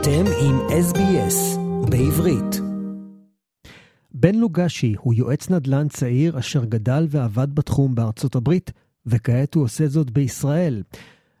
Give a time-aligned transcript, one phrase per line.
[0.00, 1.58] אתם עם SBS
[1.90, 2.60] בעברית.
[4.14, 8.72] בן לוגשי הוא יועץ נדל"ן צעיר אשר גדל ועבד בתחום בארצות הברית,
[9.06, 10.82] וכעת הוא עושה זאת בישראל.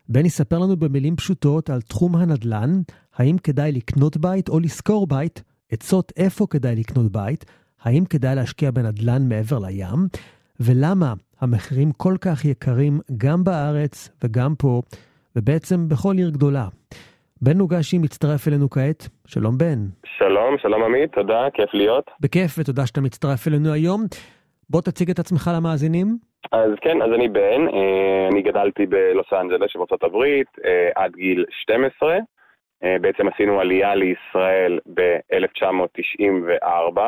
[0.08, 2.80] בן יספר לנו במילים פשוטות על תחום הנדל"ן,
[3.14, 7.44] האם כדאי לקנות בית או לשכור בית, עצות איפה כדאי לקנות בית,
[7.82, 10.08] האם כדאי להשקיע בנדל"ן מעבר לים,
[10.60, 14.82] ולמה המחירים כל כך יקרים גם בארץ וגם פה,
[15.36, 16.68] ובעצם בכל עיר גדולה.
[17.42, 19.08] בן נוגשי מצטרף אלינו כעת.
[19.26, 19.78] שלום בן.
[20.06, 22.10] שלום, שלום עמית, תודה, כיף להיות.
[22.20, 24.00] בכיף ותודה שאתה מצטרף אלינו היום.
[24.70, 26.06] בוא תציג את עצמך למאזינים.
[26.52, 31.44] אז כן, אז אני בן, אה, אני גדלתי בלוס אנג'לס שבארצות הברית אה, עד גיל
[31.50, 32.16] 12.
[32.84, 37.00] אה, בעצם עשינו עלייה לישראל ב-1994.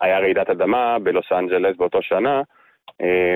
[0.00, 2.42] היה רעידת אדמה בלוס אנג'לס באותו שנה,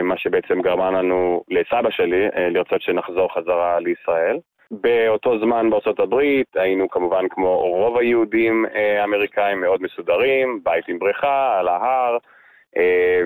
[0.02, 4.38] מה שבעצם גרמה לנו, לסבא שלי, לרצות שנחזור חזרה לישראל.
[4.70, 11.58] באותו זמן בארצות הברית היינו כמובן כמו רוב היהודים האמריקאים מאוד מסודרים, בית עם בריכה,
[11.58, 12.18] על ההר,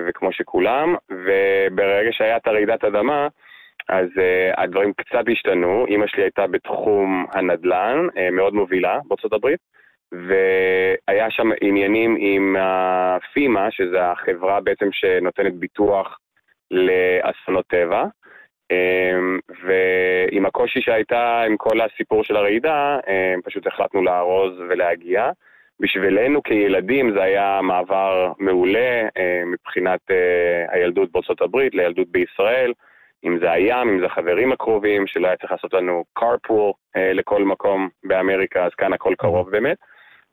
[0.07, 3.27] וכמו שכולם, וברגע שהיה את הרעידת אדמה,
[3.89, 5.85] אז uh, הדברים קצת השתנו.
[5.87, 9.59] אימא שלי הייתה בתחום הנדל"ן, uh, מאוד מובילה בארצות הברית,
[10.11, 16.19] והיה שם עניינים עם הפימה, שזה החברה בעצם שנותנת ביטוח
[16.71, 18.05] לאסונות טבע.
[18.73, 25.29] Um, ועם הקושי שהייתה עם כל הסיפור של הרעידה, um, פשוט החלטנו לארוז ולהגיע.
[25.79, 32.73] בשבילנו כילדים זה היה מעבר מעולה uh, מבחינת uh, הילדות בארצות הברית לילדות בישראל.
[33.25, 37.43] אם זה הים, אם זה החברים הקרובים, שלא היה צריך לעשות לנו carpool אה, לכל
[37.43, 39.77] מקום באמריקה, אז כאן הכל קרוב באמת.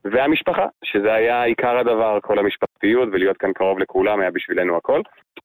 [0.05, 5.01] והמשפחה, שזה היה עיקר הדבר, כל המשפחתיות, ולהיות כאן קרוב לכולם היה בשבילנו הכל.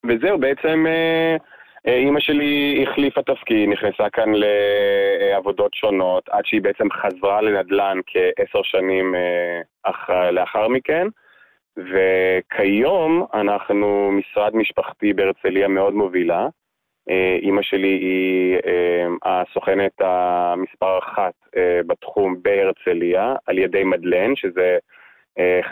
[0.05, 1.38] וזהו, בעצם אה, אה,
[1.85, 9.15] אימא שלי החליפה תפקיד, נכנסה כאן לעבודות שונות, עד שהיא בעצם חזרה לנדל"ן כעשר שנים
[9.15, 11.07] אה, אח, לאחר מכן.
[11.77, 16.47] וכיום אנחנו משרד משפחתי בהרצליה מאוד מובילה.
[17.09, 24.77] אה, אימא שלי היא אה, הסוכנת המספר אחת אה, בתחום בהרצליה, על ידי מדלן, שזה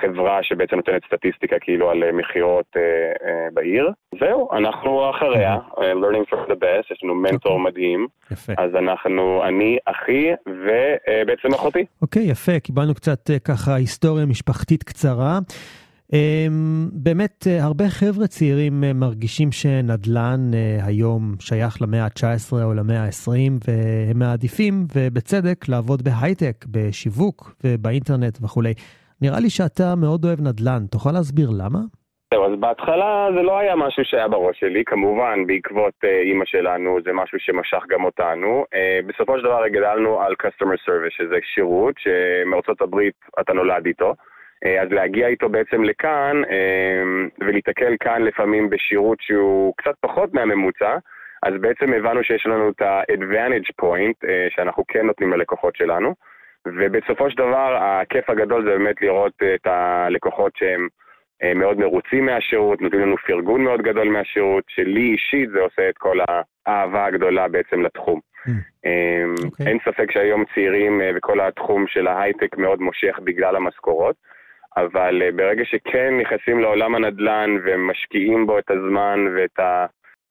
[0.02, 2.66] חברה שבעצם נותנת סטטיסטיקה כאילו על מכירות
[3.54, 3.90] בעיר.
[4.20, 7.72] זהו, אנחנו אחריה, learning from the best, יש לנו מנטור אוקיי.
[7.72, 8.08] מדהים.
[8.32, 8.54] יפה.
[8.58, 11.86] אז אנחנו, אני, אחי ובעצם אחותי.
[12.02, 15.40] אוקיי, יפה, קיבלנו קצת ככה היסטוריה משפחתית קצרה.
[16.14, 22.74] אמ, באמת, אה, הרבה חבר'ה צעירים אה, מרגישים שנדל"ן אה, היום שייך למאה ה-19 או
[22.74, 23.32] למאה ה-20,
[23.68, 28.74] והם מעדיפים, ובצדק, לעבוד בהייטק, בשיווק ובאינטרנט וכולי.
[29.22, 31.80] נראה לי שאתה מאוד אוהב נדל"ן, תוכל להסביר למה?
[32.34, 36.98] זהו, אז בהתחלה זה לא היה משהו שהיה בראש שלי, כמובן בעקבות uh, אימא שלנו
[37.06, 38.66] זה משהו שמשך גם אותנו.
[38.76, 44.14] Uh, בסופו של דבר גדלנו על customer service, שזה שירות שמארצות הברית אתה נולד איתו.
[44.66, 47.04] אה, אז להגיע איתו בעצם לכאן אה,
[47.40, 50.98] ולהיתקל כאן לפעמים בשירות שהוא קצת פחות מהממוצע,
[51.44, 56.16] אז בעצם הבנו שיש לנו את ה-advantage point אה, שאנחנו כן נותנים ללקוחות שלנו,
[56.68, 60.88] ובסופו של דבר הכיף הגדול זה באמת לראות את הלקוחות שהם
[61.56, 66.18] מאוד מרוצים מהשירות, נותנים לנו פרגון מאוד גדול מהשירות, שלי אישית זה עושה את כל
[66.68, 68.20] האהבה הגדולה בעצם לתחום.
[68.48, 69.66] Okay.
[69.68, 74.16] אין ספק שהיום צעירים וכל התחום של ההייטק מאוד מושך בגלל המשכורות.
[74.78, 79.86] אבל אה, ברגע שכן נכנסים לעולם הנדל"ן ומשקיעים בו את הזמן ואת, ה,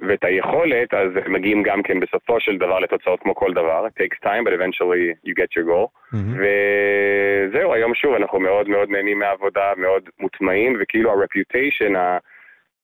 [0.08, 3.86] ואת היכולת, אז מגיעים גם כן בסופו של דבר לתוצאות כמו כל דבר.
[3.86, 5.86] It takes time, but eventually you get your goal.
[6.14, 6.38] Mm-hmm.
[6.40, 12.18] וזהו, היום שוב, אנחנו מאוד מאוד נהנים מהעבודה, מאוד מוטמעים, וכאילו ה-reputation ה-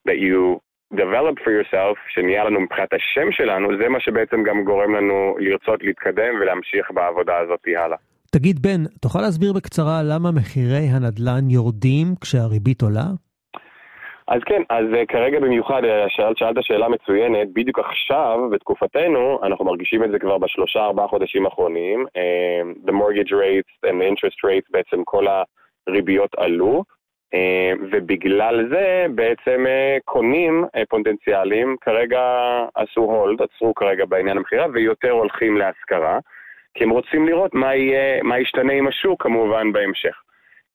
[0.09, 0.59] that you
[0.95, 5.83] develop for yourself, שנהיה לנו מבחינת השם שלנו, זה מה שבעצם גם גורם לנו לרצות
[5.83, 7.97] להתקדם ולהמשיך בעבודה הזאת הלאה.
[8.31, 13.05] תגיד בן, תוכל להסביר בקצרה למה מחירי הנדל"ן יורדים כשהריבית עולה?
[14.29, 19.65] אז כן, אז uh, כרגע במיוחד, uh, שאלת, שאלת שאלה מצוינת, בדיוק עכשיו, בתקופתנו, אנחנו
[19.65, 22.07] מרגישים את זה כבר בשלושה ארבעה חודשים האחרונים.
[22.07, 25.25] Uh, the mortgage rates and the interest rates, בעצם כל
[25.89, 26.85] הריביות עלו,
[27.35, 32.21] uh, ובגלל זה בעצם uh, קונים uh, פוטנציאליים כרגע
[32.75, 36.19] עשו הולד, עצרו כרגע בעניין המכירה, ויותר הולכים להשכרה.
[36.75, 40.23] כי הם רוצים לראות מה, יהיה, מה ישתנה עם השוק כמובן בהמשך.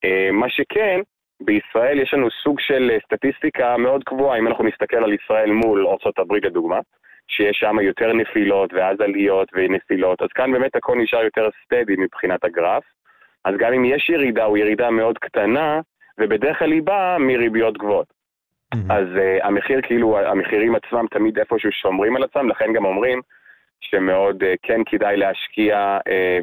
[0.04, 1.00] אה, מה שכן,
[1.40, 6.32] בישראל יש לנו סוג של סטטיסטיקה מאוד קבועה, אם אנחנו נסתכל על ישראל מול ארה"ב
[6.32, 6.78] לדוגמה,
[7.28, 12.44] שיש שם יותר נפילות ואז עליות ונפילות, אז כאן באמת הכל נשאר יותר סטדי מבחינת
[12.44, 12.84] הגרף.
[13.44, 15.80] אז גם אם יש ירידה, הוא ירידה מאוד קטנה,
[16.18, 18.06] ובדרך כלל היא באה מריביות גבוהות.
[18.74, 18.92] Mm-hmm.
[18.92, 23.20] אז uh, המחיר, כאילו, המחירים עצמם תמיד איפשהו שומרים על עצמם, לכן גם אומרים
[23.80, 25.98] שמאוד כן כדאי להשקיע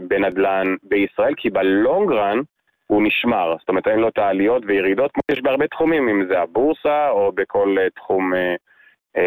[0.08, 2.40] בנדל"ן בישראל, כי בלונגרן
[2.88, 3.56] הוא נשמר.
[3.60, 7.32] זאת אומרת, אין לו את העליות וירידות כמו שיש בהרבה תחומים, אם זה הבורסה או
[7.36, 8.34] בכל תחום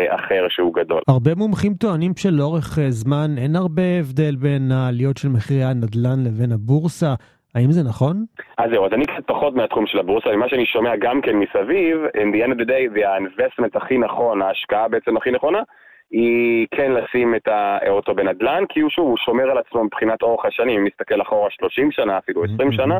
[0.08, 1.00] אחר שהוא גדול.
[1.08, 7.14] הרבה מומחים טוענים שלאורך זמן אין הרבה הבדל בין העליות של מחירי הנדל"ן לבין הבורסה.
[7.54, 8.24] האם זה נכון?
[8.58, 11.96] אז זהו, אז אני קצת פחות מהתחום של הבורסה, ממה שאני שומע גם כן מסביב,
[12.16, 15.62] in the end of the day, זה ה-investment הכי נכון, ההשקעה בעצם הכי נכונה,
[16.10, 20.44] היא כן לשים את האוטו בנדל"ן, כי הוא שוב, הוא שומר על עצמו מבחינת אורך
[20.44, 22.98] השנים, אם נסתכל אחורה 30 שנה, אפילו 20 שנה,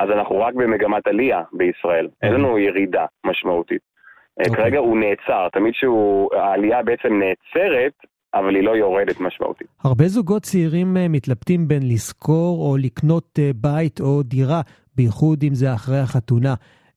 [0.00, 3.82] אז אנחנו רק במגמת עלייה בישראל, אין לנו ירידה משמעותית.
[4.40, 4.48] Okay.
[4.48, 4.64] אוקיי.
[4.64, 7.92] כרגע הוא נעצר, תמיד שהעלייה בעצם נעצרת,
[8.34, 9.66] אבל היא לא יורדת משמעותית.
[9.84, 14.60] הרבה זוגות צעירים אה, מתלבטים בין לשכור או לקנות אה, בית או דירה,
[14.96, 16.54] בייחוד אם זה אחרי החתונה.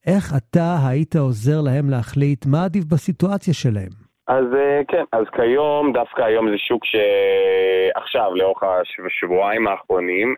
[0.08, 3.94] איך אתה היית עוזר להם להחליט מה עדיף בסיטואציה שלהם?
[4.28, 8.64] אז אה, כן, אז כיום, דווקא היום זה שוק שעכשיו, לאורך
[9.06, 10.36] השבועיים האחרונים,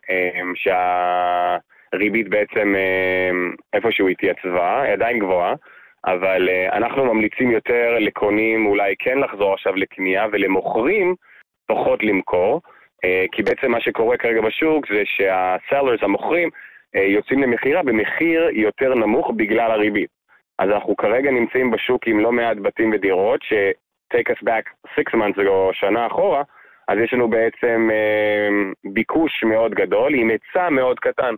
[1.96, 2.76] שהריבית בעצם
[3.74, 5.54] איפשהו התייצבה, היא עדיין גבוהה.
[6.06, 11.16] אבל uh, אנחנו ממליצים יותר לקונים אולי כן לחזור עכשיו לקנייה ולמוכרים
[11.68, 12.62] פחות למכור,
[13.06, 16.50] uh, כי בעצם מה שקורה כרגע בשוק זה שהסלרס, המוכרים,
[16.96, 20.10] יוצאים למכירה במחיר יותר נמוך בגלל הריבית.
[20.60, 25.38] אז אנחנו כרגע נמצאים בשוק עם לא מעט בתים ודירות, ש-take us back six months
[25.38, 26.44] ago, שנה אחורה,
[26.88, 31.36] אז יש לנו בעצם uh, ביקוש מאוד גדול עם היצע מאוד קטן.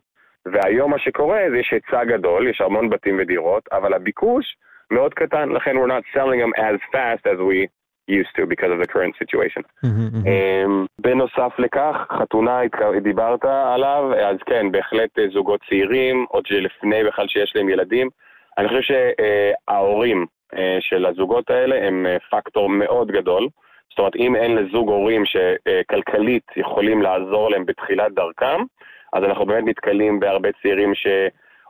[0.52, 4.56] והיום מה שקורה זה יש היצע גדול, יש המון בתים ודירות, אבל הביקוש
[4.92, 7.68] מאוד קטן, לכן we're not selling them as fast as we
[8.08, 9.64] used to because of the current situation.
[9.86, 12.60] Mm-hmm, um, בנוסף לכך, חתונה,
[13.04, 18.10] דיברת עליו, אז כן, בהחלט אה, זוגות צעירים, עוד שלפני בכלל שיש להם ילדים.
[18.58, 23.48] אני חושב שההורים uh, של הזוגות האלה הם פקטור מאוד גדול.
[23.90, 28.62] זאת אומרת, אם אין לזוג הורים שכלכלית יכולים לעזור להם בתחילת דרכם,
[29.14, 31.08] אז אנחנו באמת נתקלים בהרבה צעירים ש...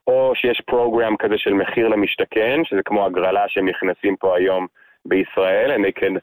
[0.08, 4.68] או שיש פרוגרם כזה של מחיר למשתכן, שזה כמו הגרלה שהם נכנסים פה היום
[5.06, 6.16] בישראל, and they can,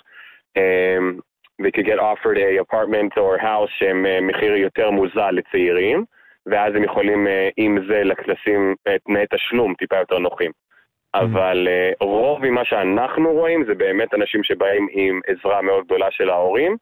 [0.58, 1.20] um,
[1.62, 6.04] they can get offered a apartment or house שהם uh, מחיר יותר מוזל לצעירים,
[6.46, 8.74] ואז הם יכולים uh, עם זה לשים
[9.06, 10.50] תנאי תשלום טיפה יותר נוחים.
[10.50, 11.20] Mm-hmm.
[11.20, 16.30] אבל uh, רוב ממה שאנחנו רואים זה באמת אנשים שבאים עם עזרה מאוד גדולה של
[16.30, 16.76] ההורים,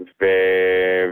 [0.00, 0.26] ו...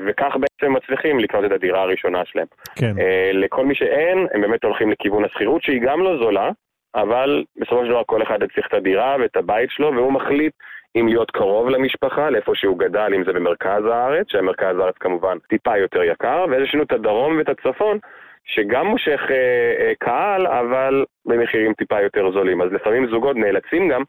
[0.07, 2.47] וכך בעצם מצליחים לקנות את הדירה הראשונה שלהם.
[2.77, 2.93] כן.
[2.97, 6.51] Uh, לכל מי שאין, הם באמת הולכים לכיוון השכירות, שהיא גם לא זולה,
[6.95, 10.53] אבל בסופו של דבר כל אחד צריך את הדירה ואת הבית שלו, והוא מחליט
[10.97, 15.79] אם להיות קרוב למשפחה, לאיפה שהוא גדל, אם זה במרכז הארץ, שהמרכז הארץ כמובן טיפה
[15.79, 17.99] יותר יקר, ויש לנו את הדרום ואת הצפון,
[18.45, 22.63] שגם מושך uh, uh, קהל, אבל במחירים טיפה יותר זולים.
[22.63, 24.03] אז לפעמים זוגות נאלצים גם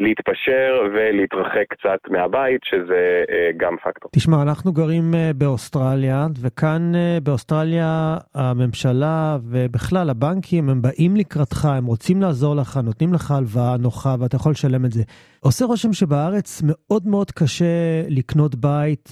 [0.00, 4.10] להתפשר ולהתרחק קצת מהבית, שזה אה, גם פקטור.
[4.14, 11.86] תשמע, אנחנו גרים אה, באוסטרליה, וכאן אה, באוסטרליה הממשלה ובכלל הבנקים, הם באים לקראתך, הם
[11.86, 15.02] רוצים לעזור לך, נותנים לך הלוואה נוחה ואתה יכול לשלם את זה.
[15.40, 19.10] עושה רושם שבארץ מאוד מאוד קשה לקנות בית,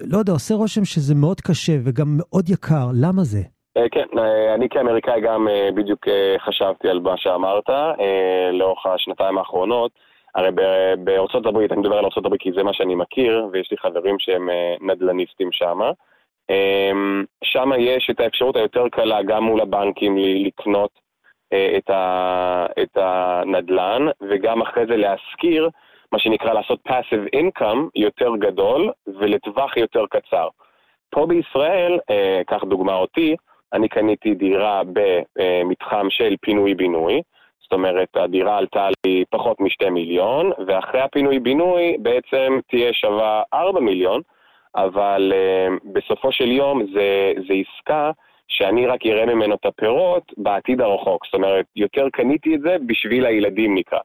[0.00, 3.42] לא יודע, עושה רושם שזה מאוד קשה וגם מאוד יקר, למה זה?
[3.76, 6.08] אה, כן, אה, אני כאמריקאי גם אה, בדיוק
[6.38, 7.70] חשבתי על מה שאמרת
[8.52, 9.92] לאורך השנתיים האחרונות.
[10.34, 10.48] הרי
[10.98, 14.18] בארצות הברית, אני מדבר על ארצות הברית כי זה מה שאני מכיר, ויש לי חברים
[14.18, 14.48] שהם
[14.80, 15.80] נדל"ניסטים שם.
[17.44, 20.90] שם יש את האפשרות היותר קלה גם מול הבנקים לקנות
[22.78, 25.68] את, הנדל"ן, וגם אחרי זה להשכיר,
[26.12, 30.48] מה שנקרא לעשות passive income יותר גדול ולטווח יותר קצר.
[31.10, 31.98] פה בישראל,
[32.46, 33.36] קח דוגמה אותי,
[33.72, 37.22] אני קניתי דירה במתחם של פינוי-בינוי,
[37.62, 44.20] זאת אומרת, הדירה עלתה לי פחות משתי מיליון, ואחרי הפינוי-בינוי בעצם תהיה שווה ארבע מיליון,
[44.76, 48.10] אבל uh, בסופו של יום זה, זה עסקה
[48.48, 51.24] שאני רק אראה ממנו את הפירות בעתיד הרחוק.
[51.24, 53.98] זאת אומרת, יותר קניתי את זה בשביל הילדים נקרא.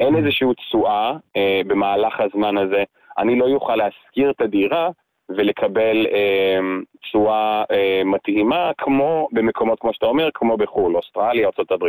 [0.00, 0.18] אין mm.
[0.18, 2.84] איזושהי תשואה uh, במהלך הזמן הזה.
[3.18, 4.90] אני לא אוכל להשכיר את הדירה
[5.36, 11.84] ולקבל אמ, תשואה אה, מתאימה, כמו במקומות, כמו שאתה אומר, כמו בחו"ל, אוסטרליה, ארה"ב.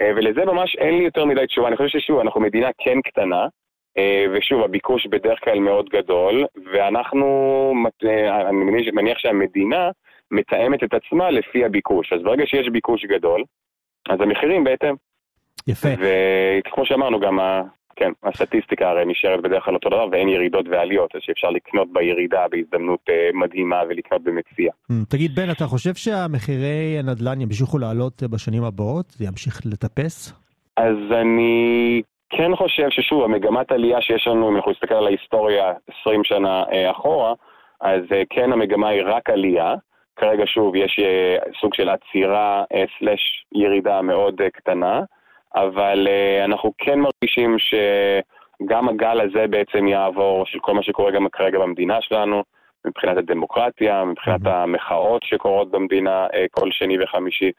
[0.00, 1.68] אה, ולזה ממש אין לי יותר מדי תשובה.
[1.68, 3.46] אני חושב ששוב, אנחנו מדינה כן קטנה,
[3.98, 7.72] אה, ושוב, הביקוש בדרך כלל מאוד גדול, ואנחנו,
[8.48, 9.90] אני מניח שהמדינה
[10.30, 12.12] מתאמת את עצמה לפי הביקוש.
[12.12, 13.44] אז ברגע שיש ביקוש גדול,
[14.08, 14.94] אז המחירים בהתאם.
[15.66, 15.88] יפה.
[15.98, 17.38] וכמו שאמרנו, גם
[17.96, 22.46] כן, הסטטיסטיקה הרי נשארת בדרך כלל אותו דבר ואין ירידות ועליות, אז שאפשר לקנות בירידה
[22.50, 24.72] בהזדמנות אה, מדהימה ולקנות במציע.
[24.90, 29.06] Mm, תגיד בן, אתה חושב שהמחירי הנדל"ן ימשיכו לעלות בשנים הבאות?
[29.10, 30.32] זה ימשיך לטפס?
[30.76, 36.24] אז אני כן חושב ששוב, המגמת עלייה שיש לנו, אם אנחנו נסתכל על ההיסטוריה 20
[36.24, 37.34] שנה אה, אחורה,
[37.80, 39.74] אז אה, כן המגמה היא רק עלייה.
[40.16, 42.64] כרגע שוב יש אה, סוג של עצירה
[42.98, 45.00] סלש ירידה מאוד קטנה,
[45.54, 46.08] אבל
[46.44, 52.00] אנחנו כן מרגישים שגם הגל הזה בעצם יעבור, של כל מה שקורה גם כרגע במדינה
[52.00, 52.42] שלנו,
[52.86, 54.40] מבחינת הדמוקרטיה, מבחינת.
[54.44, 57.50] המחאות שקורות במדינה כל שני וחמישי.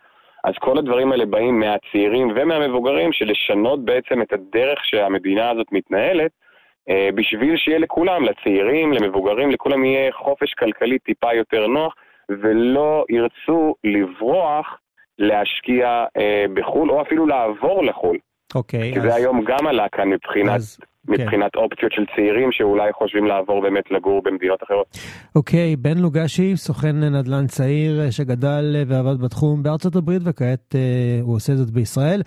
[0.43, 6.31] אז כל הדברים האלה באים מהצעירים ומהמבוגרים של לשנות בעצם את הדרך שהמדינה הזאת מתנהלת,
[6.89, 11.95] אה, בשביל שיהיה לכולם, לצעירים, למבוגרים, לכולם יהיה חופש כלכלי טיפה יותר נוח,
[12.29, 14.79] ולא ירצו לברוח
[15.19, 18.17] להשקיע אה, בחו"ל, או אפילו לעבור לחו"ל.
[18.55, 18.93] אוקיי.
[18.93, 19.05] כי אז...
[19.05, 20.55] זה היום גם עלה כאן מבחינת...
[20.55, 20.79] אז...
[21.07, 21.13] כן.
[21.13, 21.59] מבחינת כן.
[21.59, 24.87] אופציות של צעירים שאולי חושבים לעבור באמת לגור במדינות אחרות.
[25.35, 31.19] אוקיי, בן לוגשי, סוכן נדל"ן צעיר אה, שגדל אה, ועבד בתחום בארצות הברית וכעת אה,
[31.21, 32.21] הוא עושה זאת בישראל.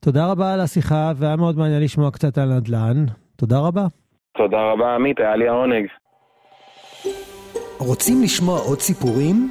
[0.00, 3.04] תודה רבה על השיחה והיה מאוד מעניין לשמוע קצת על נדל"ן.
[3.36, 3.84] תודה רבה.
[4.38, 5.86] תודה רבה עמית, היה לי העונג.
[7.78, 9.50] רוצים לשמוע עוד סיפורים?